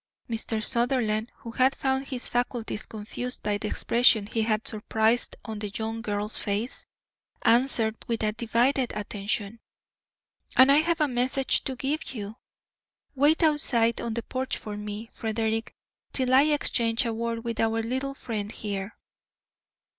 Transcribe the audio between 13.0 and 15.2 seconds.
Wait outside on the porch for me,